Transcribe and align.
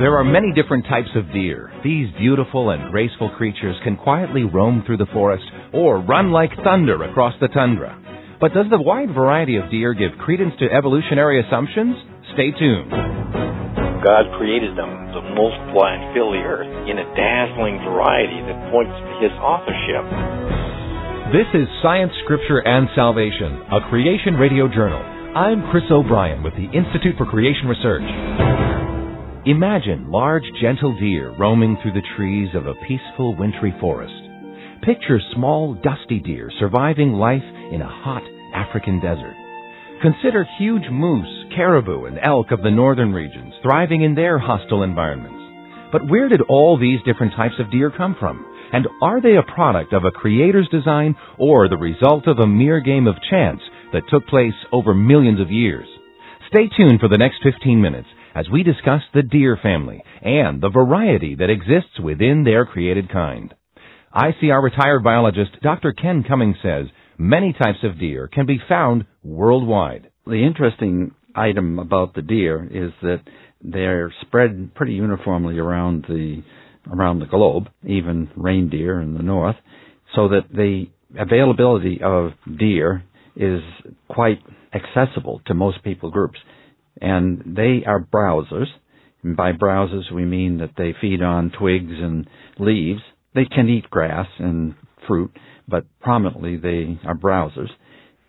There 0.00 0.16
are 0.16 0.24
many 0.24 0.48
different 0.56 0.88
types 0.88 1.12
of 1.12 1.28
deer. 1.28 1.68
These 1.84 2.08
beautiful 2.16 2.70
and 2.70 2.88
graceful 2.90 3.28
creatures 3.36 3.76
can 3.84 4.00
quietly 4.00 4.48
roam 4.48 4.82
through 4.86 4.96
the 4.96 5.12
forest 5.12 5.44
or 5.74 6.00
run 6.00 6.32
like 6.32 6.48
thunder 6.64 7.04
across 7.04 7.36
the 7.36 7.52
tundra. 7.52 7.92
But 8.40 8.56
does 8.56 8.64
the 8.72 8.80
wide 8.80 9.12
variety 9.12 9.60
of 9.60 9.68
deer 9.68 9.92
give 9.92 10.16
credence 10.16 10.56
to 10.56 10.72
evolutionary 10.72 11.44
assumptions? 11.44 12.00
Stay 12.32 12.48
tuned. 12.48 12.88
God 14.00 14.24
created 14.40 14.72
them 14.72 14.88
to 14.88 15.20
multiply 15.36 15.92
and 15.92 16.16
fill 16.16 16.32
the 16.32 16.48
earth 16.48 16.72
in 16.88 16.96
a 16.96 17.04
dazzling 17.12 17.76
variety 17.84 18.40
that 18.48 18.72
points 18.72 18.96
to 18.96 19.12
his 19.20 19.36
authorship. 19.36 20.04
This 21.28 21.48
is 21.52 21.68
Science, 21.84 22.16
Scripture, 22.24 22.64
and 22.64 22.88
Salvation, 22.96 23.68
a 23.68 23.84
creation 23.92 24.40
radio 24.40 24.64
journal. 24.64 25.04
I'm 25.36 25.68
Chris 25.68 25.84
O'Brien 25.92 26.42
with 26.42 26.56
the 26.56 26.72
Institute 26.72 27.20
for 27.20 27.28
Creation 27.28 27.68
Research. 27.68 28.49
Imagine 29.46 30.10
large, 30.10 30.44
gentle 30.60 30.94
deer 31.00 31.34
roaming 31.38 31.78
through 31.80 31.94
the 31.94 32.06
trees 32.14 32.50
of 32.54 32.66
a 32.66 32.74
peaceful, 32.86 33.34
wintry 33.36 33.74
forest. 33.80 34.12
Picture 34.82 35.18
small, 35.34 35.72
dusty 35.82 36.20
deer 36.20 36.50
surviving 36.58 37.14
life 37.14 37.42
in 37.72 37.80
a 37.80 37.88
hot 37.88 38.22
African 38.54 39.00
desert. 39.00 39.34
Consider 40.02 40.46
huge 40.58 40.82
moose, 40.90 41.46
caribou, 41.56 42.04
and 42.04 42.18
elk 42.22 42.50
of 42.50 42.60
the 42.60 42.70
northern 42.70 43.14
regions 43.14 43.54
thriving 43.62 44.02
in 44.02 44.14
their 44.14 44.38
hostile 44.38 44.82
environments. 44.82 45.88
But 45.90 46.06
where 46.06 46.28
did 46.28 46.42
all 46.42 46.78
these 46.78 47.00
different 47.06 47.32
types 47.34 47.58
of 47.58 47.70
deer 47.70 47.90
come 47.90 48.16
from? 48.20 48.44
And 48.74 48.86
are 49.00 49.22
they 49.22 49.36
a 49.36 49.54
product 49.54 49.94
of 49.94 50.04
a 50.04 50.10
creator's 50.10 50.68
design 50.68 51.16
or 51.38 51.66
the 51.66 51.78
result 51.78 52.28
of 52.28 52.40
a 52.40 52.46
mere 52.46 52.80
game 52.80 53.06
of 53.06 53.16
chance 53.30 53.62
that 53.94 54.02
took 54.10 54.26
place 54.26 54.52
over 54.70 54.92
millions 54.92 55.40
of 55.40 55.50
years? 55.50 55.88
Stay 56.48 56.68
tuned 56.76 57.00
for 57.00 57.08
the 57.08 57.16
next 57.16 57.42
15 57.42 57.80
minutes 57.80 58.08
as 58.34 58.48
we 58.50 58.62
discuss 58.62 59.02
the 59.12 59.22
deer 59.22 59.58
family 59.62 60.02
and 60.22 60.60
the 60.60 60.70
variety 60.70 61.34
that 61.36 61.50
exists 61.50 61.98
within 62.02 62.44
their 62.44 62.64
created 62.64 63.10
kind. 63.10 63.54
ICR 64.14 64.62
retired 64.62 65.04
biologist 65.04 65.60
Dr. 65.62 65.92
Ken 65.92 66.24
Cummings 66.26 66.56
says 66.62 66.86
many 67.18 67.52
types 67.52 67.78
of 67.84 67.98
deer 67.98 68.28
can 68.32 68.46
be 68.46 68.58
found 68.68 69.04
worldwide. 69.22 70.10
The 70.26 70.44
interesting 70.44 71.12
item 71.34 71.78
about 71.78 72.14
the 72.14 72.22
deer 72.22 72.64
is 72.70 72.92
that 73.02 73.22
they're 73.62 74.12
spread 74.22 74.74
pretty 74.74 74.94
uniformly 74.94 75.58
around 75.58 76.04
the 76.08 76.42
around 76.90 77.20
the 77.20 77.26
globe, 77.26 77.68
even 77.86 78.30
reindeer 78.34 79.00
in 79.00 79.14
the 79.14 79.22
north, 79.22 79.56
so 80.16 80.28
that 80.28 80.48
the 80.50 80.86
availability 81.18 82.00
of 82.02 82.30
deer 82.58 83.04
is 83.36 83.60
quite 84.08 84.38
accessible 84.72 85.42
to 85.46 85.54
most 85.54 85.84
people 85.84 86.10
groups 86.10 86.38
and 87.00 87.42
they 87.56 87.84
are 87.86 88.00
browsers. 88.00 88.66
And 89.22 89.36
by 89.36 89.52
browsers, 89.52 90.12
we 90.12 90.24
mean 90.24 90.58
that 90.58 90.72
they 90.76 90.94
feed 91.00 91.22
on 91.22 91.52
twigs 91.58 91.92
and 91.92 92.28
leaves. 92.58 93.00
They 93.34 93.44
can 93.44 93.68
eat 93.68 93.90
grass 93.90 94.26
and 94.38 94.74
fruit, 95.06 95.30
but 95.68 95.84
prominently 96.00 96.56
they 96.56 96.98
are 97.04 97.14
browsers. 97.14 97.68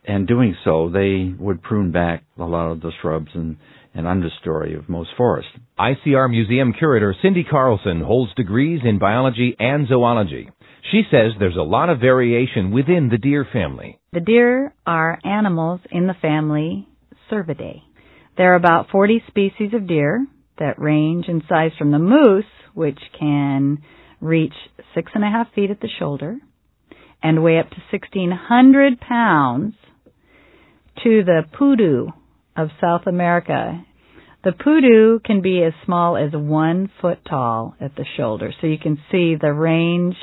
And 0.03 0.27
doing 0.27 0.55
so, 0.64 0.89
they 0.89 1.33
would 1.38 1.61
prune 1.61 1.92
back 1.92 2.23
a 2.38 2.44
lot 2.44 2.72
of 2.72 2.81
the 2.81 2.92
shrubs 3.02 3.30
and, 3.33 3.58
and 3.94 4.05
understory 4.05 4.77
of 4.77 4.89
most 4.89 5.11
forests. 5.16 5.52
ICR 5.80 6.30
Museum 6.30 6.73
curator 6.73 7.16
Cindy 7.22 7.44
Carlson 7.44 8.02
holds 8.02 8.33
degrees 8.36 8.81
in 8.83 8.99
biology 8.99 9.55
and 9.59 9.88
zoology. 9.88 10.49
She 10.92 11.03
says 11.11 11.33
there's 11.39 11.55
a 11.55 11.61
lot 11.61 11.89
of 11.89 11.99
variation 11.99 12.72
within 12.72 13.09
the 13.09 13.17
deer 13.17 13.45
family. 13.53 13.99
The 14.11 14.19
deer 14.19 14.73
are 14.86 15.19
animals 15.23 15.81
in 15.92 16.08
the 16.08 16.16
family 16.19 16.88
Cervidae. 17.31 17.81
There 18.38 18.54
are 18.54 18.56
about 18.56 18.90
40 18.92 19.24
species 19.28 19.74
of 19.74 19.88
deer 19.88 20.26
that 20.58 20.80
range 20.80 21.26
in 21.28 21.42
size 21.50 21.72
from 21.78 21.92
the 21.92 22.00
moose, 22.00 22.46
which 22.73 23.00
can 23.20 23.80
reach 24.20 24.54
six 24.96 25.12
and 25.16 25.23
a 25.23 25.30
half 25.30 25.48
feet 25.54 25.72
at 25.72 25.82
the 25.82 25.90
shoulder 26.00 26.38
and 27.23 27.44
weigh 27.44 27.60
up 27.60 27.70
to 27.70 27.78
1,600 27.92 29.00
pounds, 29.00 29.76
to 31.04 31.23
the 31.23 31.44
pudu 31.58 32.11
of 32.55 32.70
South 32.80 33.08
America. 33.08 33.86
The 34.44 34.52
pudu 34.52 35.23
can 35.23 35.42
be 35.42 35.64
as 35.64 35.73
small 35.86 36.17
as 36.17 36.32
one 36.34 36.89
foot 37.00 37.20
tall 37.28 37.76
at 37.80 37.95
the 37.95 38.05
shoulder, 38.17 38.52
so 38.60 38.67
you 38.67 38.78
can 38.78 38.98
see 39.11 39.36
the 39.39 39.54
range 39.54 40.16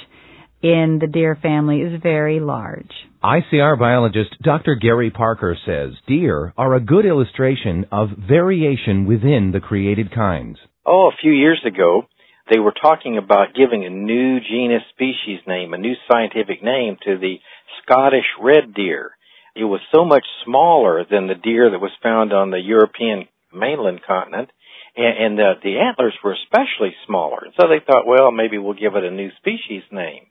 in 0.62 0.98
the 1.00 1.06
deer 1.06 1.38
family 1.40 1.80
is 1.80 2.00
very 2.02 2.40
large. 2.40 2.90
ICR 3.22 3.78
biologist 3.78 4.30
Dr. 4.42 4.76
Gary 4.76 5.10
Parker 5.10 5.56
says 5.66 5.94
deer 6.06 6.52
are 6.56 6.74
a 6.74 6.80
good 6.80 7.06
illustration 7.06 7.86
of 7.90 8.10
variation 8.28 9.06
within 9.06 9.50
the 9.52 9.60
created 9.60 10.12
kinds. 10.14 10.58
Oh, 10.86 11.10
a 11.12 11.16
few 11.20 11.32
years 11.32 11.60
ago, 11.66 12.02
they 12.50 12.58
were 12.58 12.72
talking 12.72 13.18
about 13.18 13.54
giving 13.54 13.84
a 13.84 13.90
new 13.90 14.38
genus 14.40 14.82
species 14.90 15.40
name, 15.46 15.74
a 15.74 15.78
new 15.78 15.94
scientific 16.10 16.62
name 16.62 16.96
to 17.04 17.18
the 17.18 17.36
Scottish 17.82 18.26
red 18.40 18.74
deer. 18.74 19.10
It 19.54 19.64
was 19.64 19.80
so 19.94 20.04
much 20.04 20.24
smaller 20.44 21.04
than 21.08 21.26
the 21.26 21.34
deer 21.34 21.70
that 21.70 21.80
was 21.80 21.90
found 22.02 22.32
on 22.32 22.50
the 22.50 22.60
European 22.60 23.26
mainland 23.52 24.00
continent, 24.06 24.50
and, 24.96 25.24
and 25.24 25.38
the, 25.38 25.52
the 25.62 25.78
antlers 25.78 26.14
were 26.22 26.36
especially 26.44 26.94
smaller. 27.06 27.48
So 27.60 27.68
they 27.68 27.84
thought, 27.84 28.06
well, 28.06 28.30
maybe 28.30 28.58
we'll 28.58 28.74
give 28.74 28.94
it 28.94 29.04
a 29.04 29.10
new 29.10 29.30
species 29.38 29.82
name. 29.90 30.26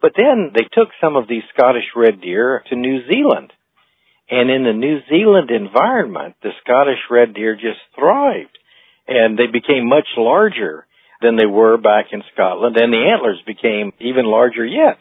But 0.00 0.12
then 0.16 0.52
they 0.54 0.64
took 0.72 0.88
some 1.00 1.16
of 1.16 1.28
these 1.28 1.42
Scottish 1.54 1.90
red 1.94 2.20
deer 2.20 2.62
to 2.68 2.76
New 2.76 3.00
Zealand. 3.10 3.52
And 4.28 4.50
in 4.50 4.64
the 4.64 4.72
New 4.72 4.98
Zealand 5.08 5.50
environment, 5.50 6.34
the 6.42 6.50
Scottish 6.62 6.98
red 7.10 7.34
deer 7.34 7.54
just 7.54 7.80
thrived. 7.94 8.58
And 9.06 9.38
they 9.38 9.46
became 9.46 9.88
much 9.88 10.08
larger 10.16 10.86
than 11.22 11.36
they 11.36 11.46
were 11.46 11.76
back 11.76 12.06
in 12.12 12.22
Scotland. 12.34 12.76
And 12.76 12.92
the 12.92 13.08
antlers 13.12 13.40
became 13.46 13.92
even 14.00 14.26
larger 14.26 14.66
yet. 14.66 14.98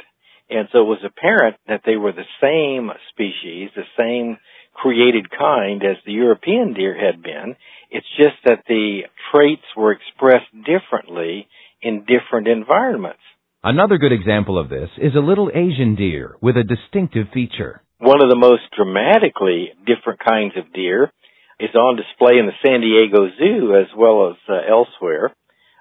And 0.50 0.70
so 0.72 0.82
it 0.82 0.88
was 0.88 1.04
apparent 1.04 1.58
that 1.68 1.82
they 1.86 1.96
were 1.96 2.12
the 2.12 2.30
same 2.40 2.92
species, 3.10 3.72
the 3.76 3.90
same 3.98 4.38
created 4.74 5.32
kind 5.32 5.82
as 5.84 5.98
the 6.06 6.12
European 6.12 6.74
deer 6.74 6.96
had 6.96 7.24
been. 7.24 7.56
It's 7.90 8.08
just 8.18 8.36
that 8.46 8.64
the 8.68 9.02
traits 9.32 9.66
were 9.76 9.92
expressed 9.92 10.52
differently 10.54 11.48
in 11.82 12.06
different 12.06 12.48
environments. 12.48 13.22
Another 13.68 13.98
good 13.98 14.12
example 14.12 14.60
of 14.60 14.70
this 14.70 14.92
is 15.00 15.16
a 15.16 15.26
little 15.26 15.50
Asian 15.50 15.96
deer 15.96 16.36
with 16.40 16.56
a 16.56 16.64
distinctive 16.64 17.26
feature. 17.34 17.82
One 17.98 18.22
of 18.22 18.30
the 18.30 18.38
most 18.38 18.62
dramatically 18.78 19.72
different 19.88 20.20
kinds 20.20 20.54
of 20.56 20.72
deer 20.72 21.12
is 21.60 21.74
on 21.74 21.98
display 21.98 22.38
in 22.38 22.46
the 22.46 22.54
San 22.62 22.82
Diego 22.82 23.26
Zoo 23.40 23.74
as 23.74 23.88
well 23.98 24.30
as 24.30 24.36
uh, 24.48 24.72
elsewhere. 24.72 25.34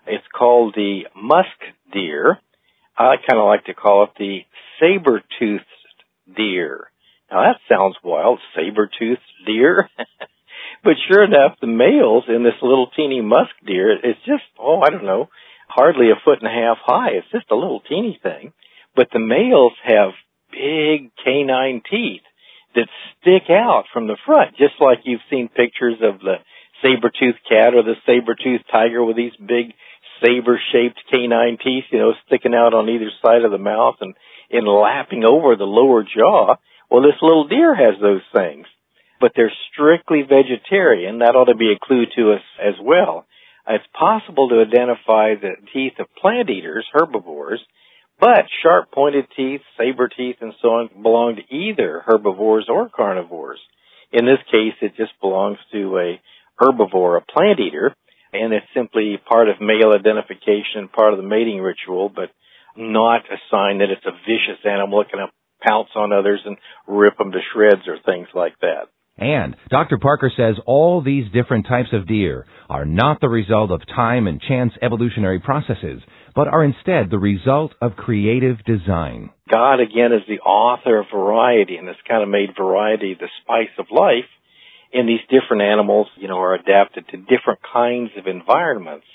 It's 0.07 0.25
called 0.35 0.73
the 0.75 1.03
musk 1.15 1.61
deer. 1.93 2.39
I 2.97 3.17
kind 3.17 3.39
of 3.39 3.45
like 3.45 3.67
to 3.67 3.75
call 3.75 4.05
it 4.05 4.17
the 4.19 4.39
saber-toothed 4.81 5.67
deer. 6.35 6.91
Now 7.31 7.43
that 7.43 7.61
sounds 7.69 7.97
wild, 8.03 8.39
saber-toothed 8.57 9.21
deer. 9.45 9.91
but 10.85 10.95
sure 11.13 11.23
enough, 11.23 11.59
the 11.61 11.67
males 11.67 12.25
in 12.29 12.45
this 12.45 12.63
little 12.63 12.89
teeny 12.97 13.21
musk 13.21 13.53
deer, 13.67 13.93
it's 13.93 14.25
just, 14.25 14.49
oh, 14.59 14.81
I 14.81 14.89
don't 14.89 15.05
know, 15.05 15.29
hardly 15.69 16.11
a 16.11 16.21
foot 16.25 16.39
and 16.43 16.49
a 16.49 16.55
half 16.55 16.79
high. 16.85 17.11
It's 17.13 17.31
just 17.33 17.51
a 17.51 17.57
little 17.57 17.81
teeny 17.81 18.19
thing. 18.23 18.53
But 18.95 19.09
the 19.13 19.19
males 19.19 19.73
have 19.83 20.11
big 20.51 21.11
canine 21.25 21.83
teeth 21.91 22.23
that 22.75 22.89
stick 23.21 23.51
out 23.51 23.85
from 23.93 24.07
the 24.07 24.17
front, 24.25 24.57
just 24.57 24.75
like 24.81 24.99
you've 25.05 25.21
seen 25.31 25.49
pictures 25.49 25.99
of 26.03 26.21
the 26.21 26.37
saber-toothed 26.83 27.41
cat 27.49 27.75
or 27.75 27.83
the 27.83 27.95
saber-toothed 28.07 28.65
tiger 28.71 29.05
with 29.05 29.17
these 29.17 29.35
big 29.39 29.75
saber-shaped 30.23 31.01
canine 31.13 31.59
teeth, 31.63 31.85
you 31.91 31.99
know, 31.99 32.13
sticking 32.27 32.55
out 32.55 32.75
on 32.75 32.89
either 32.89 33.11
side 33.25 33.45
of 33.45 33.51
the 33.51 33.59
mouth 33.59 33.97
and, 34.01 34.15
and 34.51 34.67
lapping 34.67 35.25
over 35.25 35.57
the 35.57 35.65
lower 35.65 36.03
jaw. 36.03 36.57
Well, 36.91 37.03
this 37.03 37.21
little 37.23 37.49
deer 37.49 37.75
has 37.75 38.01
those 38.01 38.23
things, 38.33 38.67
but 39.21 39.33
they're 39.35 39.53
strictly 39.73 40.23
vegetarian. 40.23 41.19
That 41.19 41.35
ought 41.35 41.51
to 41.51 41.57
be 41.57 41.73
a 41.73 41.85
clue 41.85 42.05
to 42.17 42.33
us 42.35 42.43
as 42.61 42.75
well. 42.81 43.27
It's 43.67 43.85
possible 43.99 44.49
to 44.51 44.61
identify 44.61 45.35
the 45.35 45.57
teeth 45.73 45.95
of 45.99 46.07
plant 46.21 46.51
eaters, 46.51 46.87
herbivores, 46.93 47.61
but 48.21 48.45
sharp 48.63 48.93
pointed 48.93 49.27
teeth, 49.37 49.63
saber 49.79 50.09
teeth, 50.09 50.37
and 50.41 50.53
so 50.61 50.69
on 50.69 51.03
belong 51.03 51.37
to 51.37 51.55
either 51.55 52.03
herbivores 52.07 52.67
or 52.69 52.89
carnivores. 52.89 53.61
In 54.13 54.27
this 54.27 54.39
case, 54.51 54.75
it 54.83 54.97
just 54.97 55.13
belongs 55.21 55.59
to 55.73 55.99
a 55.99 56.21
herbivore, 56.61 57.19
a 57.19 57.33
plant 57.33 57.59
eater, 57.59 57.95
and 58.33 58.53
it's 58.53 58.67
simply 58.75 59.17
part 59.29 59.49
of 59.49 59.61
male 59.61 59.93
identification, 59.93 60.89
part 60.93 61.13
of 61.13 61.19
the 61.19 61.27
mating 61.27 61.61
ritual, 61.61 62.09
but 62.09 62.31
not 62.77 63.23
a 63.31 63.39
sign 63.51 63.79
that 63.79 63.91
it's 63.91 64.07
a 64.07 64.19
vicious 64.27 64.65
animal 64.65 65.03
that 65.03 65.11
can 65.11 65.27
pounce 65.63 65.91
on 65.97 66.13
others 66.13 66.41
and 66.45 66.57
rip 66.87 67.17
them 67.17 67.33
to 67.33 67.39
shreds 67.53 67.89
or 67.89 67.97
things 68.05 68.29
like 68.35 68.59
that. 68.61 68.89
And 69.17 69.55
Dr. 69.71 69.99
Parker 69.99 70.33
says 70.37 70.57
all 70.67 71.01
these 71.01 71.31
different 71.33 71.67
types 71.67 71.91
of 71.93 72.09
deer 72.09 72.47
are 72.69 72.85
not 72.85 73.21
the 73.21 73.29
result 73.29 73.71
of 73.71 73.87
time 73.87 74.27
and 74.27 74.41
chance 74.41 74.73
evolutionary 74.83 75.39
processes, 75.39 76.03
but 76.35 76.49
are 76.49 76.65
instead 76.65 77.11
the 77.11 77.19
result 77.19 77.75
of 77.81 77.95
creative 77.97 78.65
design. 78.65 79.31
God, 79.51 79.79
again, 79.79 80.13
is 80.13 80.27
the 80.27 80.41
author 80.41 80.99
of 80.99 81.07
variety, 81.15 81.77
and 81.77 81.87
has 81.87 81.97
kind 82.09 82.23
of 82.25 82.29
made 82.29 82.57
variety 82.59 83.15
the 83.15 83.29
spice 83.43 83.71
of 83.79 83.87
life. 83.93 84.29
And 84.93 85.09
these 85.09 85.21
different 85.29 85.63
animals, 85.63 86.09
you 86.17 86.29
know, 86.29 86.39
are 86.39 86.55
adapted 86.55 87.07
to 87.09 87.17
different 87.17 87.61
kinds 87.73 88.11
of 88.17 88.27
environments. 88.27 89.07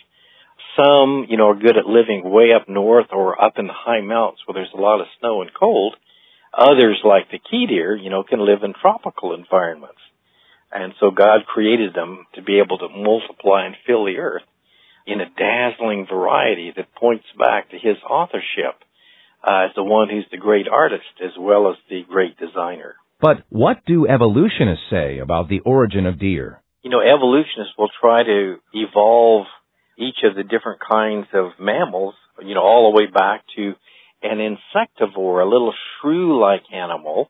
some, 0.78 1.26
you 1.28 1.36
know, 1.36 1.50
are 1.50 1.56
good 1.56 1.78
at 1.78 1.86
living 1.86 2.22
way 2.24 2.54
up 2.56 2.70
north 2.70 3.08
or 3.12 3.42
up 3.42 3.54
in 3.58 3.68
the 3.68 3.74
high 3.74 4.02
mountains 4.02 4.40
where 4.46 4.54
there's 4.54 4.74
a 4.74 4.80
lot 4.80 5.02
of 5.02 5.08
snow 5.20 5.42
and 5.42 5.52
cold. 5.54 5.96
Others, 6.58 7.02
like 7.04 7.30
the 7.32 7.40
key 7.40 7.68
deer, 7.68 7.96
you 7.96 8.10
know, 8.10 8.24
can 8.24 8.40
live 8.40 8.64
in 8.64 8.74
tropical 8.80 9.34
environments. 9.34 10.00
And 10.72 10.94
so 11.00 11.12
God 11.12 11.46
created 11.48 11.94
them 11.94 12.26
to 12.36 12.42
be 12.42 12.60
able 12.60 12.78
to 12.80 12.90
multiply 12.90 13.66
and 13.66 13.76
fill 13.88 14.06
the 14.06 14.18
earth 14.18 14.44
in 15.08 15.22
a 15.22 15.30
dazzling 15.30 16.06
variety 16.10 16.72
that 16.76 16.94
points 16.96 17.26
back 17.38 17.70
to 17.70 17.78
his 17.78 17.98
authorship 18.08 18.78
uh, 19.44 19.66
as 19.66 19.72
the 19.76 19.84
one 19.84 20.10
who's 20.10 20.28
the 20.32 20.38
great 20.38 20.68
artist 20.68 21.10
as 21.24 21.32
well 21.40 21.70
as 21.70 21.78
the 21.90 22.04
great 22.08 22.38
designer. 22.38 22.96
But 23.20 23.44
what 23.50 23.86
do 23.86 24.08
evolutionists 24.08 24.86
say 24.90 25.20
about 25.20 25.50
the 25.50 25.60
origin 25.62 26.06
of 26.06 26.20
deer? 26.20 26.62
You 26.84 26.90
know, 26.90 27.02
evolutionists 27.02 27.74
will 27.78 27.90
try 28.00 28.24
to 28.24 28.58
evolve 28.74 29.48
each 29.98 30.24
of 30.24 30.36
the 30.36 30.44
different 30.44 30.80
kinds 30.80 31.28
of 31.34 31.52
mammals, 31.60 32.16
you 32.42 32.56
know, 32.56 32.62
all 32.62 32.92
the 32.92 32.98
way 32.98 33.12
back 33.12 33.44
to 33.58 33.74
an 34.22 34.38
insectivore, 34.38 35.44
a 35.44 35.50
little 35.50 35.74
shrew-like 36.02 36.64
animal 36.74 37.30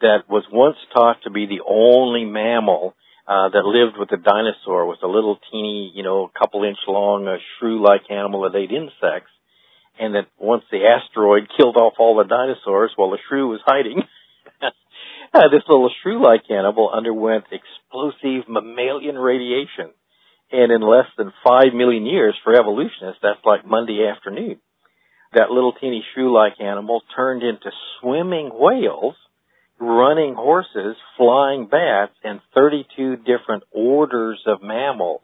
that 0.00 0.28
was 0.28 0.44
once 0.52 0.76
thought 0.92 1.22
to 1.24 1.30
be 1.30 1.46
the 1.46 1.62
only 1.66 2.24
mammal 2.24 2.94
uh, 3.26 3.48
that 3.48 3.64
lived 3.64 3.96
with 3.98 4.10
the 4.10 4.18
dinosaur 4.18 4.84
was 4.84 4.98
a 5.02 5.06
little 5.06 5.38
teeny, 5.50 5.92
you 5.94 6.02
know, 6.02 6.30
couple 6.36 6.64
inch 6.64 6.78
long, 6.86 7.26
uh, 7.26 7.36
shrew-like 7.58 8.10
animal 8.10 8.42
that 8.42 8.58
ate 8.58 8.70
insects. 8.70 9.30
And 9.98 10.14
that 10.14 10.26
once 10.38 10.64
the 10.70 10.84
asteroid 10.84 11.48
killed 11.56 11.76
off 11.76 11.94
all 11.98 12.16
the 12.16 12.24
dinosaurs 12.24 12.90
while 12.96 13.10
the 13.10 13.18
shrew 13.28 13.48
was 13.48 13.60
hiding, 13.64 14.02
uh, 14.62 15.48
this 15.48 15.62
little 15.68 15.90
shrew-like 16.02 16.50
animal 16.50 16.90
underwent 16.92 17.44
explosive 17.48 18.48
mammalian 18.48 19.16
radiation. 19.16 19.94
And 20.50 20.70
in 20.70 20.82
less 20.82 21.06
than 21.16 21.32
five 21.46 21.72
million 21.72 22.04
years 22.04 22.36
for 22.44 22.52
evolutionists, 22.52 23.22
that's 23.22 23.44
like 23.46 23.66
Monday 23.66 24.04
afternoon. 24.04 24.60
That 25.34 25.50
little 25.50 25.72
teeny 25.72 26.04
shrew-like 26.14 26.60
animal 26.60 27.02
turned 27.16 27.42
into 27.42 27.70
swimming 28.00 28.50
whales 28.52 29.16
running 29.80 30.34
horses, 30.34 30.96
flying 31.16 31.66
bats, 31.66 32.12
and 32.22 32.40
32 32.54 33.16
different 33.16 33.64
orders 33.72 34.40
of 34.46 34.62
mammals, 34.62 35.22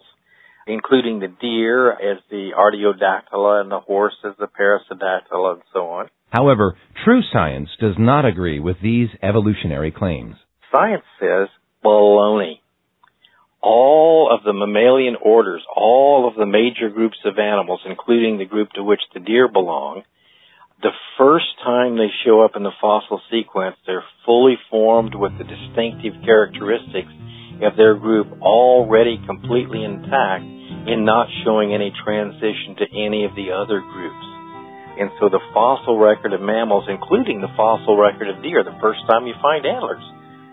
including 0.67 1.21
the 1.21 1.29
deer 1.41 1.93
as 1.93 2.19
the 2.31 2.51
Artiodactyla 2.57 3.63
and 3.63 3.71
the 3.71 3.81
horse 3.81 4.17
as 4.25 4.35
the 4.39 4.47
Perissodactyla 4.49 5.55
and 5.55 5.63
so 5.73 5.87
on. 5.87 6.09
However, 6.31 6.77
true 7.05 7.23
science 7.33 7.71
does 7.81 7.95
not 7.99 8.25
agree 8.25 8.61
with 8.61 8.77
these 8.83 9.09
evolutionary 9.23 9.91
claims. 9.91 10.37
Science 10.71 11.05
says 11.19 11.49
baloney. 11.85 12.60
All 13.63 14.31
of 14.33 14.43
the 14.43 14.53
mammalian 14.53 15.17
orders, 15.17 15.63
all 15.75 16.27
of 16.29 16.35
the 16.35 16.47
major 16.47 16.89
groups 16.89 17.19
of 17.25 17.39
animals, 17.39 17.81
including 17.85 18.39
the 18.39 18.47
group 18.47 18.71
to 18.73 18.83
which 18.83 19.01
the 19.13 19.21
deer 19.21 19.49
belong, 19.49 20.03
the 20.83 20.97
first 21.19 21.53
time 21.63 21.97
they 21.97 22.09
show 22.25 22.41
up 22.41 22.57
in 22.57 22.63
the 22.63 22.73
fossil 22.81 23.21
sequence, 23.31 23.77
they're 23.87 24.05
fully 24.25 24.57
formed 24.71 25.15
with 25.15 25.37
the 25.37 25.45
distinctive 25.45 26.17
characteristics 26.25 27.13
of 27.61 27.77
their 27.77 27.95
group 27.95 28.41
already 28.41 29.21
completely 29.27 29.85
intact 29.85 30.45
and 30.45 31.05
not 31.05 31.29
showing 31.45 31.75
any 31.75 31.93
transition 31.93 32.81
to 32.81 32.89
any 32.97 33.29
of 33.29 33.37
the 33.37 33.53
other 33.53 33.85
groups. 33.85 34.25
And 34.97 35.13
so 35.21 35.29
the 35.29 35.45
fossil 35.53 36.01
record 36.01 36.33
of 36.33 36.41
mammals, 36.41 36.89
including 36.89 37.41
the 37.41 37.53
fossil 37.57 38.01
record 38.01 38.29
of 38.33 38.43
deer, 38.43 38.65
the 38.65 38.77
first 38.81 39.01
time 39.05 39.27
you 39.29 39.35
find 39.41 39.65
antlers, 39.69 40.03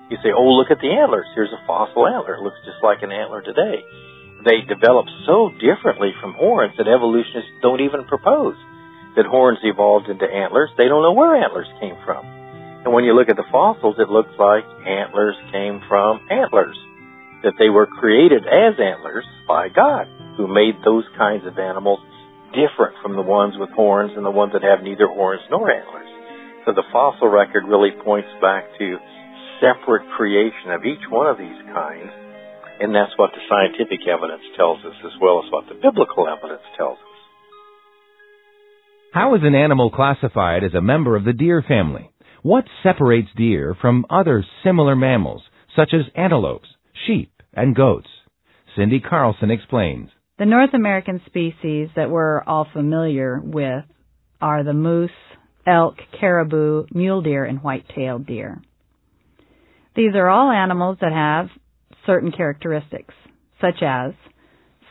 you 0.10 0.18
say, 0.24 0.32
oh, 0.32 0.56
look 0.56 0.72
at 0.72 0.80
the 0.80 0.92
antlers. 0.92 1.28
Here's 1.36 1.52
a 1.52 1.66
fossil 1.68 2.08
antler. 2.08 2.36
It 2.36 2.44
looks 2.44 2.60
just 2.64 2.80
like 2.84 3.04
an 3.04 3.12
antler 3.12 3.42
today. 3.42 3.84
They 4.46 4.64
develop 4.64 5.06
so 5.26 5.52
differently 5.60 6.14
from 6.22 6.34
horns 6.34 6.74
that 6.78 6.88
evolutionists 6.88 7.60
don't 7.62 7.82
even 7.82 8.06
propose 8.06 8.56
that 9.18 9.26
horns 9.26 9.58
evolved 9.66 10.08
into 10.14 10.30
antlers, 10.30 10.70
they 10.78 10.86
don't 10.86 11.02
know 11.02 11.18
where 11.18 11.36
antlers 11.42 11.68
came 11.82 11.98
from. 12.06 12.22
And 12.86 12.94
when 12.94 13.04
you 13.04 13.18
look 13.18 13.34
at 13.34 13.36
the 13.36 13.50
fossils, 13.52 13.98
it 13.98 14.14
looks 14.14 14.32
like 14.38 14.64
antlers 14.86 15.36
came 15.52 15.82
from 15.90 16.22
antlers, 16.30 16.78
that 17.42 17.58
they 17.58 17.74
were 17.74 17.90
created 17.90 18.46
as 18.46 18.78
antlers 18.78 19.26
by 19.50 19.74
God, 19.74 20.06
who 20.38 20.46
made 20.46 20.78
those 20.86 21.04
kinds 21.18 21.50
of 21.50 21.58
animals 21.58 22.00
different 22.54 22.94
from 23.02 23.18
the 23.18 23.26
ones 23.26 23.58
with 23.58 23.74
horns 23.74 24.14
and 24.16 24.24
the 24.24 24.32
ones 24.32 24.54
that 24.54 24.62
have 24.62 24.86
neither 24.86 25.10
horns 25.10 25.42
nor 25.50 25.66
antlers. 25.66 26.08
So 26.70 26.78
the 26.78 26.86
fossil 26.94 27.28
record 27.28 27.66
really 27.66 27.98
points 28.06 28.30
back 28.40 28.70
to 28.78 29.02
separate 29.60 30.08
creation 30.16 30.72
of 30.72 30.86
each 30.86 31.04
one 31.10 31.28
of 31.28 31.38
these 31.38 31.62
kinds, 31.74 32.12
and 32.80 32.94
that's 32.94 33.18
what 33.18 33.32
the 33.32 33.42
scientific 33.50 34.08
evidence 34.08 34.44
tells 34.56 34.80
us 34.86 34.96
as 35.06 35.14
well 35.22 35.42
as 35.44 35.52
what 35.52 35.66
the 35.68 35.76
biblical 35.76 36.28
evidence 36.28 36.64
tells 36.78 36.98
us. 36.98 37.18
How 39.14 39.36
is 39.36 39.42
an 39.44 39.56
animal 39.56 39.90
classified 39.90 40.64
as 40.64 40.74
a 40.74 40.82
member 40.82 41.16
of 41.16 41.26
the 41.26 41.34
deer 41.34 41.64
family? 41.68 42.12
What 42.44 42.66
separates 42.84 43.30
deer 43.36 43.76
from 43.80 44.06
other 44.10 44.46
similar 44.64 44.96
mammals, 44.96 45.42
such 45.76 45.94
as 45.94 46.12
antelopes, 46.16 46.68
sheep, 47.08 47.32
and 47.54 47.76
goats? 47.76 48.08
Cindy 48.76 49.00
Carlson 49.00 49.50
explains. 49.50 50.10
The 50.38 50.46
North 50.46 50.76
American 50.76 51.20
species 51.26 51.90
that 51.96 52.12
we're 52.12 52.44
all 52.44 52.68
familiar 52.72 53.42
with 53.44 53.86
are 54.40 54.64
the 54.64 54.74
moose, 54.74 55.10
elk, 55.66 55.96
caribou, 56.20 56.86
mule 56.92 57.24
deer, 57.24 57.44
and 57.44 57.64
white-tailed 57.64 58.28
deer. 58.28 58.62
These 59.98 60.14
are 60.14 60.30
all 60.30 60.52
animals 60.52 61.00
that 61.02 61.12
have 61.12 61.50
certain 62.06 62.32
characteristics, 62.32 63.16
such 63.60 63.82
as 63.82 64.14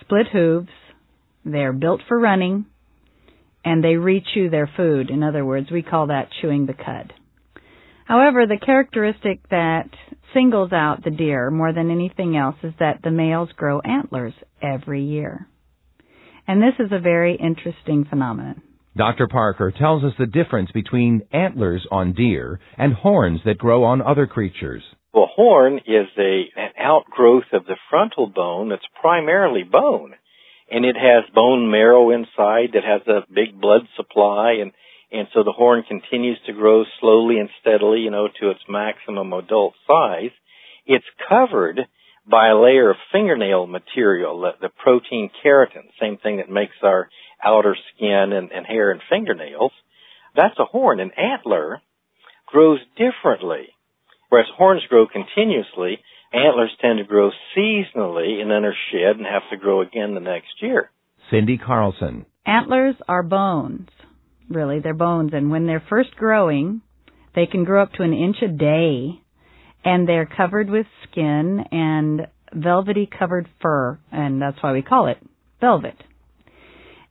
split 0.00 0.26
hooves, 0.32 0.68
they 1.44 1.60
are 1.60 1.72
built 1.72 2.00
for 2.08 2.18
running, 2.18 2.66
and 3.64 3.84
they 3.84 3.94
rechew 3.94 4.50
their 4.50 4.68
food. 4.76 5.08
In 5.08 5.22
other 5.22 5.44
words, 5.44 5.70
we 5.70 5.82
call 5.82 6.08
that 6.08 6.30
chewing 6.42 6.66
the 6.66 6.74
cud. 6.74 7.12
However, 8.04 8.46
the 8.46 8.58
characteristic 8.58 9.48
that 9.48 9.90
singles 10.34 10.72
out 10.72 11.04
the 11.04 11.10
deer 11.10 11.52
more 11.52 11.72
than 11.72 11.92
anything 11.92 12.36
else 12.36 12.56
is 12.64 12.74
that 12.80 13.00
the 13.04 13.12
males 13.12 13.50
grow 13.56 13.78
antlers 13.80 14.34
every 14.60 15.04
year. 15.04 15.46
And 16.48 16.60
this 16.60 16.84
is 16.84 16.90
a 16.90 16.98
very 16.98 17.36
interesting 17.36 18.06
phenomenon. 18.10 18.60
Dr. 18.96 19.28
Parker 19.28 19.72
tells 19.76 20.04
us 20.04 20.14
the 20.18 20.26
difference 20.26 20.70
between 20.72 21.22
antlers 21.32 21.86
on 21.90 22.14
deer 22.14 22.60
and 22.78 22.94
horns 22.94 23.40
that 23.44 23.58
grow 23.58 23.84
on 23.84 24.00
other 24.00 24.26
creatures. 24.26 24.82
Well, 25.12 25.28
horn 25.34 25.80
is 25.86 26.06
a, 26.18 26.44
an 26.56 26.70
outgrowth 26.78 27.52
of 27.52 27.66
the 27.66 27.76
frontal 27.90 28.26
bone 28.26 28.70
that's 28.70 28.86
primarily 29.00 29.64
bone 29.64 30.14
and 30.70 30.84
it 30.84 30.96
has 30.96 31.24
bone 31.34 31.70
marrow 31.70 32.10
inside 32.10 32.72
that 32.72 32.84
has 32.84 33.02
a 33.06 33.32
big 33.32 33.60
blood 33.60 33.82
supply 33.96 34.56
and 34.60 34.72
and 35.12 35.28
so 35.32 35.44
the 35.44 35.52
horn 35.52 35.84
continues 35.86 36.38
to 36.46 36.52
grow 36.52 36.82
slowly 37.00 37.38
and 37.38 37.48
steadily, 37.60 38.00
you 38.00 38.10
know, 38.10 38.26
to 38.40 38.50
its 38.50 38.60
maximum 38.68 39.32
adult 39.32 39.74
size. 39.86 40.32
It's 40.84 41.04
covered 41.28 41.78
by 42.28 42.48
a 42.48 42.60
layer 42.60 42.90
of 42.90 42.96
fingernail 43.12 43.68
material, 43.68 44.40
the, 44.40 44.50
the 44.60 44.68
protein 44.68 45.30
keratin, 45.44 45.84
same 46.00 46.18
thing 46.18 46.38
that 46.38 46.50
makes 46.50 46.74
our 46.82 47.08
outer 47.44 47.76
skin 47.94 48.32
and, 48.32 48.50
and 48.52 48.66
hair 48.66 48.90
and 48.90 49.00
fingernails. 49.08 49.72
That's 50.34 50.58
a 50.58 50.64
horn. 50.64 51.00
An 51.00 51.12
antler 51.16 51.80
grows 52.46 52.80
differently. 52.96 53.68
Whereas 54.28 54.48
horns 54.56 54.82
grow 54.88 55.06
continuously, 55.06 56.00
Antlers 56.32 56.76
tend 56.80 56.98
to 56.98 57.04
grow 57.04 57.30
seasonally 57.56 58.40
and 58.40 58.50
then 58.50 58.64
are 58.64 58.74
shed 58.90 59.16
and 59.16 59.26
have 59.26 59.48
to 59.50 59.56
grow 59.56 59.80
again 59.80 60.14
the 60.14 60.20
next 60.20 60.60
year. 60.60 60.90
Cindy 61.30 61.58
Carlson. 61.58 62.26
Antlers 62.44 62.96
are 63.08 63.22
bones. 63.22 63.88
Really, 64.48 64.80
they're 64.80 64.94
bones. 64.94 65.30
And 65.32 65.50
when 65.50 65.66
they're 65.66 65.82
first 65.88 66.14
growing, 66.16 66.82
they 67.34 67.46
can 67.46 67.64
grow 67.64 67.82
up 67.82 67.92
to 67.94 68.02
an 68.02 68.12
inch 68.12 68.36
a 68.42 68.48
day. 68.48 69.20
And 69.84 70.08
they're 70.08 70.26
covered 70.26 70.68
with 70.68 70.86
skin 71.10 71.64
and 71.70 72.26
velvety 72.52 73.06
covered 73.06 73.48
fur. 73.62 73.98
And 74.10 74.42
that's 74.42 74.60
why 74.60 74.72
we 74.72 74.82
call 74.82 75.06
it 75.06 75.18
velvet. 75.60 75.96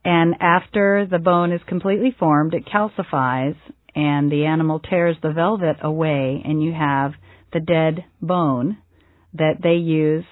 And 0.05 0.35
after 0.39 1.07
the 1.09 1.17
bone 1.17 1.51
is 1.51 1.61
completely 1.67 2.15
formed, 2.17 2.53
it 2.53 2.67
calcifies 2.67 3.55
and 3.95 4.31
the 4.31 4.45
animal 4.45 4.79
tears 4.79 5.17
the 5.23 5.31
velvet 5.31 5.77
away 5.81 6.41
and 6.45 6.61
you 6.63 6.73
have 6.73 7.13
the 7.51 7.59
dead 7.59 8.05
bone 8.21 8.77
that 9.33 9.55
they 9.63 9.75
use 9.75 10.25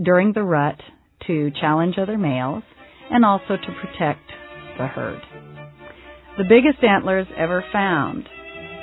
during 0.00 0.32
the 0.32 0.42
rut 0.42 0.80
to 1.26 1.50
challenge 1.60 1.96
other 1.98 2.16
males 2.16 2.62
and 3.10 3.24
also 3.24 3.56
to 3.56 3.76
protect 3.82 4.30
the 4.78 4.86
herd. 4.86 5.20
The 6.36 6.44
biggest 6.44 6.84
antlers 6.84 7.26
ever 7.36 7.64
found 7.72 8.28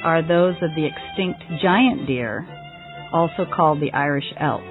are 0.03 0.21
those 0.21 0.55
of 0.61 0.71
the 0.75 0.85
extinct 0.85 1.41
giant 1.61 2.07
deer, 2.07 2.45
also 3.13 3.45
called 3.55 3.79
the 3.79 3.93
Irish 3.93 4.33
elk. 4.37 4.67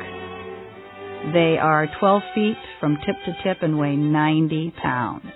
They 1.33 1.57
are 1.59 1.89
12 1.99 2.23
feet 2.35 2.59
from 2.79 2.99
tip 3.07 3.17
to 3.25 3.43
tip 3.43 3.63
and 3.63 3.79
weigh 3.79 3.97
90 3.97 4.75
pounds. 4.83 5.33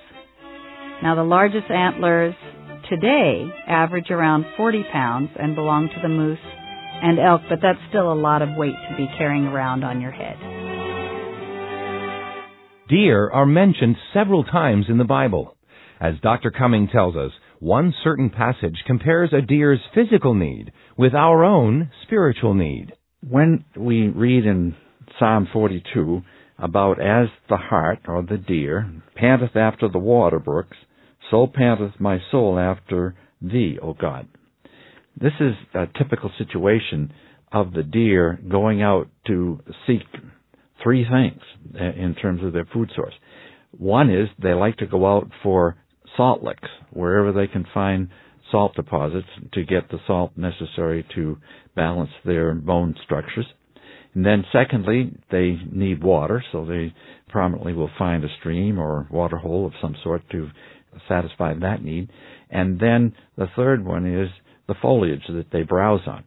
Now 1.03 1.15
the 1.15 1.23
largest 1.23 1.71
antlers 1.71 2.35
today 2.91 3.47
average 3.69 4.11
around 4.11 4.45
40 4.57 4.85
pounds 4.93 5.31
and 5.39 5.55
belong 5.55 5.89
to 5.89 6.03
the 6.03 6.09
moose 6.09 6.39
and 7.01 7.21
elk, 7.21 7.43
but 7.49 7.61
that's 7.63 7.79
still 7.89 8.13
a 8.13 8.15
lot 8.15 8.43
of 8.43 8.57
weight 8.57 8.75
to 8.91 8.97
be 8.97 9.07
carrying 9.17 9.47
around 9.47 9.85
on 9.85 10.01
your 10.01 10.11
head. 10.11 10.37
Deer 12.89 13.31
are 13.31 13.47
mentioned 13.47 13.97
several 14.13 14.43
times 14.43 14.87
in 14.89 14.99
the 14.99 15.05
Bible. 15.05 15.57
As 16.01 16.15
Dr. 16.23 16.51
Cumming 16.51 16.89
tells 16.89 17.15
us, 17.17 17.33
one 17.61 17.95
certain 18.03 18.31
passage 18.31 18.83
compares 18.87 19.33
a 19.33 19.43
deer's 19.43 19.81
physical 19.95 20.35
need 20.35 20.73
with 20.97 21.15
our 21.15 21.45
own 21.45 21.91
spiritual 22.05 22.55
need. 22.55 22.93
When 23.29 23.65
we 23.77 24.09
read 24.09 24.47
in 24.47 24.75
Psalm 25.19 25.49
42 25.53 26.23
about 26.59 27.01
as 27.01 27.29
the 27.49 27.57
hart 27.57 28.01
or 28.09 28.23
the 28.23 28.39
deer 28.39 28.91
panteth 29.15 29.55
after 29.55 29.89
the 29.89 29.99
water 29.99 30.39
brooks, 30.39 30.77
so 31.31 31.47
panteth 31.47 31.99
my 31.99 32.19
soul 32.31 32.59
after 32.59 33.15
thee, 33.41 33.79
O 33.83 33.95
God. 33.95 34.29
This 35.21 35.33
is 35.41 35.55
a 35.75 35.87
typical 35.99 36.31
situation 36.39 37.13
of 37.53 37.73
the 37.73 37.83
deer 37.83 38.39
going 38.49 38.83
out 38.83 39.09
to 39.27 39.61
seek 39.87 40.03
three 40.83 41.07
things 41.09 41.41
in 41.75 42.15
terms 42.15 42.43
of 42.45 42.53
their 42.53 42.69
food 42.73 42.91
source. 42.95 43.15
One 43.77 44.11
is 44.11 44.29
they 44.41 44.55
like 44.55 44.77
to 44.79 44.87
go 44.87 45.07
out 45.07 45.29
for 45.43 45.77
salt 46.17 46.43
licks, 46.43 46.69
wherever 46.91 47.33
they 47.33 47.47
can 47.47 47.67
find 47.75 48.09
salt 48.51 48.75
deposits 48.75 49.29
to 49.53 49.65
get 49.65 49.91
the 49.91 49.99
salt 50.07 50.33
necessary 50.37 51.07
to 51.15 51.39
balance 51.77 52.11
their 52.25 52.55
bone 52.55 52.95
structures. 53.05 53.47
And 54.15 54.25
then 54.25 54.45
secondly, 54.53 55.13
they 55.31 55.59
need 55.71 56.03
water, 56.03 56.43
so 56.51 56.65
they 56.65 56.95
prominently 57.29 57.75
will 57.75 57.91
find 57.99 58.25
a 58.25 58.29
stream 58.41 58.79
or 58.79 59.07
water 59.11 59.37
hole 59.37 59.67
of 59.67 59.75
some 59.83 59.95
sort 60.03 60.23
to 60.31 60.49
satisfy 61.09 61.55
that 61.55 61.83
need. 61.83 62.11
And 62.51 62.81
then 62.81 63.15
the 63.37 63.49
third 63.55 63.85
one 63.85 64.07
is 64.07 64.29
the 64.67 64.75
foliage 64.81 65.23
that 65.29 65.51
they 65.53 65.63
browse 65.63 66.07
on. 66.07 66.25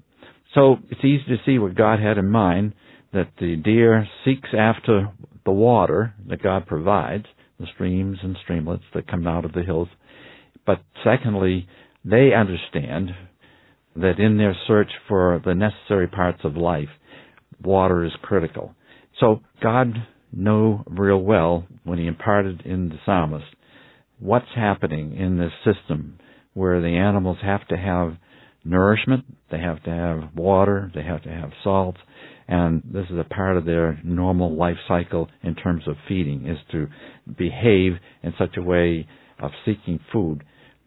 So 0.53 0.77
it's 0.89 1.03
easy 1.03 1.23
to 1.27 1.37
see 1.45 1.57
what 1.59 1.75
God 1.75 1.99
had 1.99 2.17
in 2.17 2.29
mind 2.29 2.73
that 3.13 3.29
the 3.39 3.55
deer 3.55 4.07
seeks 4.25 4.49
after 4.57 5.11
the 5.45 5.51
water 5.51 6.13
that 6.27 6.43
God 6.43 6.65
provides, 6.67 7.25
the 7.59 7.67
streams 7.73 8.17
and 8.23 8.37
streamlets 8.45 8.83
that 8.93 9.09
come 9.09 9.27
out 9.27 9.45
of 9.45 9.53
the 9.53 9.63
hills. 9.63 9.87
But 10.65 10.81
secondly, 11.03 11.67
they 12.03 12.31
understand 12.33 13.11
that 13.95 14.19
in 14.19 14.37
their 14.37 14.55
search 14.67 14.91
for 15.07 15.41
the 15.43 15.53
necessary 15.53 16.07
parts 16.07 16.41
of 16.43 16.55
life, 16.55 16.89
water 17.61 18.05
is 18.05 18.11
critical. 18.21 18.73
So 19.19 19.41
God 19.61 19.93
knew 20.31 20.79
real 20.87 21.21
well 21.21 21.65
when 21.83 21.99
he 21.99 22.07
imparted 22.07 22.61
in 22.65 22.89
the 22.89 22.99
psalmist 23.05 23.45
what's 24.21 24.53
happening 24.55 25.17
in 25.17 25.37
this 25.37 25.51
system 25.65 26.17
where 26.53 26.79
the 26.79 26.95
animals 26.95 27.37
have 27.41 27.67
to 27.67 27.77
have 27.77 28.15
nourishment, 28.63 29.25
they 29.49 29.59
have 29.59 29.81
to 29.83 29.89
have 29.89 30.35
water, 30.35 30.91
they 30.93 31.03
have 31.03 31.23
to 31.23 31.29
have 31.29 31.49
salt, 31.63 31.95
and 32.47 32.83
this 32.85 33.05
is 33.09 33.17
a 33.17 33.33
part 33.33 33.57
of 33.57 33.65
their 33.65 33.99
normal 34.03 34.55
life 34.55 34.77
cycle 34.87 35.29
in 35.41 35.55
terms 35.55 35.83
of 35.87 35.95
feeding, 36.07 36.47
is 36.47 36.57
to 36.71 36.87
behave 37.37 37.93
in 38.23 38.33
such 38.37 38.57
a 38.57 38.61
way 38.61 39.07
of 39.39 39.51
seeking 39.65 39.99
food. 40.11 40.43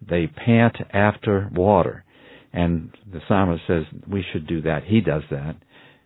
They 0.08 0.26
pant 0.26 0.76
after 0.92 1.50
water. 1.52 2.04
And 2.52 2.90
the 3.10 3.20
psalmist 3.26 3.62
says 3.66 3.84
we 4.06 4.24
should 4.32 4.46
do 4.46 4.62
that. 4.62 4.84
He 4.84 5.00
does 5.00 5.22
that. 5.30 5.56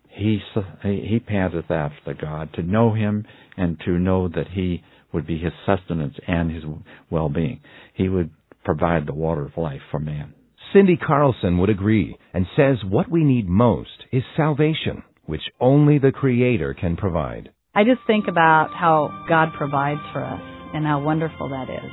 He, 0.07 0.39
he 0.81 1.19
panteth 1.19 1.69
after 1.69 2.15
God 2.19 2.53
to 2.53 2.63
know 2.63 2.93
Him 2.93 3.25
and 3.55 3.79
to 3.85 3.91
know 3.91 4.27
that 4.29 4.47
He 4.53 4.81
would 5.13 5.27
be 5.27 5.37
His 5.37 5.53
sustenance 5.65 6.15
and 6.27 6.51
His 6.51 6.63
well-being. 7.09 7.61
He 7.93 8.09
would 8.09 8.31
provide 8.63 9.07
the 9.07 9.13
water 9.13 9.45
of 9.45 9.57
life 9.57 9.81
for 9.91 9.99
man. 9.99 10.33
Cindy 10.73 10.97
Carlson 10.97 11.57
would 11.57 11.69
agree 11.69 12.17
and 12.33 12.45
says 12.55 12.77
what 12.87 13.09
we 13.09 13.23
need 13.23 13.47
most 13.47 14.05
is 14.11 14.23
salvation 14.35 15.03
which 15.25 15.41
only 15.59 15.99
the 15.99 16.11
Creator 16.11 16.73
can 16.73 16.97
provide. 16.97 17.49
I 17.75 17.83
just 17.83 18.01
think 18.07 18.25
about 18.27 18.71
how 18.73 19.25
God 19.29 19.49
provides 19.57 20.01
for 20.11 20.23
us 20.23 20.41
and 20.73 20.85
how 20.85 21.01
wonderful 21.03 21.49
that 21.49 21.69
is. 21.69 21.91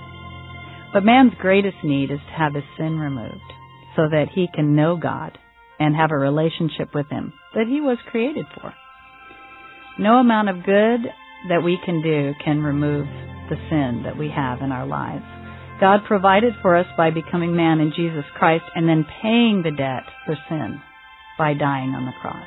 But 0.92 1.04
man's 1.04 1.32
greatest 1.38 1.76
need 1.84 2.10
is 2.10 2.18
to 2.18 2.38
have 2.38 2.54
his 2.54 2.64
sin 2.78 2.98
removed 2.98 3.52
so 3.94 4.08
that 4.10 4.28
he 4.34 4.46
can 4.54 4.74
know 4.74 4.96
God 4.96 5.36
and 5.78 5.94
have 5.94 6.10
a 6.10 6.18
relationship 6.18 6.94
with 6.94 7.08
Him 7.08 7.32
that 7.54 7.66
he 7.68 7.80
was 7.80 7.98
created 8.10 8.46
for. 8.54 8.72
No 9.98 10.16
amount 10.18 10.48
of 10.48 10.64
good 10.64 11.00
that 11.48 11.62
we 11.62 11.78
can 11.84 12.02
do 12.02 12.32
can 12.44 12.62
remove 12.62 13.06
the 13.48 13.56
sin 13.70 14.02
that 14.04 14.18
we 14.18 14.30
have 14.34 14.60
in 14.60 14.72
our 14.72 14.86
lives. 14.86 15.24
God 15.80 16.00
provided 16.06 16.54
for 16.62 16.76
us 16.76 16.86
by 16.96 17.10
becoming 17.10 17.54
man 17.54 17.80
in 17.80 17.92
Jesus 17.94 18.24
Christ 18.34 18.64
and 18.74 18.88
then 18.88 19.04
paying 19.22 19.62
the 19.62 19.76
debt 19.76 20.04
for 20.24 20.36
sin 20.48 20.80
by 21.38 21.54
dying 21.54 21.90
on 21.90 22.06
the 22.06 22.16
cross. 22.20 22.46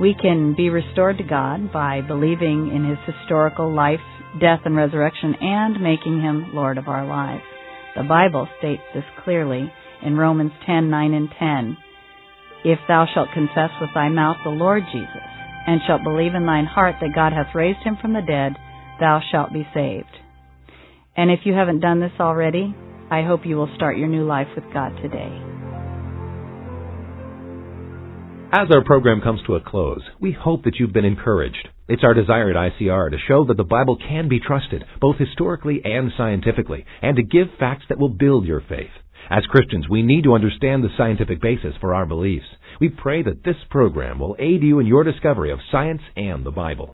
We 0.00 0.14
can 0.14 0.54
be 0.54 0.70
restored 0.70 1.18
to 1.18 1.24
God 1.24 1.72
by 1.72 2.00
believing 2.00 2.72
in 2.74 2.88
His 2.88 2.98
historical 3.14 3.72
life, 3.72 4.00
death, 4.40 4.60
and 4.64 4.74
resurrection 4.74 5.34
and 5.40 5.82
making 5.82 6.20
Him 6.20 6.54
Lord 6.54 6.78
of 6.78 6.88
our 6.88 7.06
lives. 7.06 7.44
The 7.94 8.04
Bible 8.04 8.48
states 8.58 8.82
this 8.94 9.04
clearly 9.22 9.70
in 10.02 10.16
Romans 10.16 10.52
10, 10.64 10.88
9 10.88 11.14
and 11.14 11.28
10. 11.38 11.76
If 12.64 12.78
thou 12.88 13.06
shalt 13.12 13.28
confess 13.34 13.70
with 13.80 13.90
thy 13.94 14.08
mouth 14.08 14.38
the 14.44 14.50
Lord 14.50 14.82
Jesus, 14.92 15.28
and 15.66 15.80
shalt 15.86 16.02
believe 16.02 16.34
in 16.34 16.46
thine 16.46 16.66
heart 16.66 16.96
that 17.00 17.14
God 17.14 17.32
hath 17.32 17.54
raised 17.54 17.80
him 17.80 17.96
from 18.00 18.12
the 18.12 18.22
dead, 18.22 18.52
thou 19.00 19.20
shalt 19.30 19.52
be 19.52 19.66
saved. 19.74 20.12
And 21.16 21.30
if 21.30 21.40
you 21.44 21.52
haven't 21.52 21.80
done 21.80 22.00
this 22.00 22.12
already, 22.18 22.74
I 23.10 23.22
hope 23.22 23.44
you 23.44 23.56
will 23.56 23.70
start 23.76 23.98
your 23.98 24.08
new 24.08 24.24
life 24.24 24.48
with 24.54 24.64
God 24.72 24.96
today. 25.02 25.52
As 28.54 28.68
our 28.70 28.84
program 28.84 29.22
comes 29.22 29.40
to 29.46 29.54
a 29.54 29.60
close, 29.60 30.02
we 30.20 30.32
hope 30.32 30.64
that 30.64 30.76
you've 30.78 30.92
been 30.92 31.06
encouraged. 31.06 31.68
It's 31.88 32.04
our 32.04 32.14
desire 32.14 32.50
at 32.50 32.72
ICR 32.72 33.10
to 33.10 33.16
show 33.26 33.44
that 33.46 33.56
the 33.56 33.64
Bible 33.64 33.96
can 33.96 34.28
be 34.28 34.40
trusted, 34.40 34.84
both 35.00 35.16
historically 35.16 35.80
and 35.84 36.12
scientifically, 36.16 36.84
and 37.00 37.16
to 37.16 37.22
give 37.22 37.48
facts 37.58 37.84
that 37.88 37.98
will 37.98 38.10
build 38.10 38.46
your 38.46 38.60
faith. 38.68 38.90
As 39.32 39.48
Christians, 39.48 39.88
we 39.88 40.04
need 40.04 40.28
to 40.28 40.36
understand 40.36 40.84
the 40.84 40.92
scientific 41.00 41.40
basis 41.40 41.72
for 41.80 41.96
our 41.96 42.04
beliefs. 42.04 42.44
We 42.84 42.92
pray 42.92 43.24
that 43.24 43.40
this 43.40 43.56
program 43.72 44.20
will 44.20 44.36
aid 44.38 44.60
you 44.60 44.76
in 44.76 44.84
your 44.84 45.08
discovery 45.08 45.50
of 45.50 45.64
science 45.72 46.02
and 46.20 46.44
the 46.44 46.52
Bible. 46.52 46.92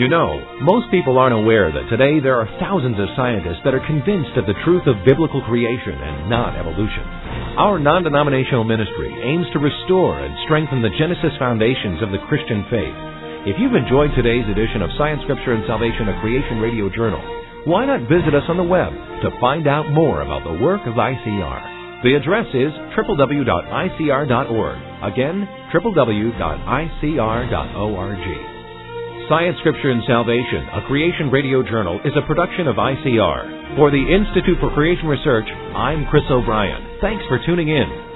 You 0.00 0.08
know, 0.08 0.40
most 0.64 0.88
people 0.88 1.20
aren't 1.20 1.36
aware 1.36 1.68
that 1.68 1.92
today 1.92 2.24
there 2.24 2.40
are 2.40 2.48
thousands 2.56 2.96
of 2.96 3.12
scientists 3.12 3.60
that 3.68 3.76
are 3.76 3.84
convinced 3.84 4.32
of 4.40 4.48
the 4.48 4.56
truth 4.64 4.88
of 4.88 5.04
biblical 5.04 5.44
creation 5.44 5.92
and 5.92 6.32
not 6.32 6.56
evolution. 6.56 7.04
Our 7.60 7.76
non 7.76 8.08
denominational 8.08 8.64
ministry 8.64 9.12
aims 9.12 9.44
to 9.52 9.60
restore 9.60 10.24
and 10.24 10.32
strengthen 10.48 10.80
the 10.80 10.96
Genesis 10.96 11.36
foundations 11.36 12.00
of 12.00 12.16
the 12.16 12.24
Christian 12.32 12.64
faith. 12.72 12.96
If 13.44 13.60
you've 13.60 13.76
enjoyed 13.76 14.16
today's 14.16 14.48
edition 14.48 14.80
of 14.80 14.88
Science, 14.96 15.20
Scripture, 15.28 15.52
and 15.52 15.68
Salvation, 15.68 16.08
a 16.08 16.16
Creation 16.24 16.64
Radio 16.64 16.88
Journal, 16.88 17.20
why 17.64 17.86
not 17.86 18.08
visit 18.12 18.34
us 18.36 18.44
on 18.48 18.56
the 18.56 18.62
web 18.62 18.92
to 18.92 19.30
find 19.40 19.66
out 19.66 19.88
more 19.88 20.20
about 20.20 20.44
the 20.44 20.62
work 20.62 20.84
of 20.86 21.00
ICR? 21.00 22.04
The 22.04 22.12
address 22.20 22.44
is 22.52 22.68
www.icr.org. 22.92 24.78
Again, 25.00 25.48
www.icr.org. 25.72 26.44
Science, 29.28 29.56
Scripture, 29.60 29.90
and 29.90 30.04
Salvation, 30.04 30.68
a 30.76 30.84
Creation 30.86 31.32
Radio 31.32 31.62
Journal, 31.64 31.98
is 32.04 32.12
a 32.12 32.26
production 32.28 32.68
of 32.68 32.76
ICR. 32.76 33.76
For 33.80 33.90
the 33.90 34.04
Institute 34.12 34.60
for 34.60 34.68
Creation 34.76 35.08
Research, 35.08 35.48
I'm 35.72 36.04
Chris 36.12 36.28
O'Brien. 36.28 37.00
Thanks 37.00 37.24
for 37.32 37.40
tuning 37.46 37.68
in. 37.72 38.13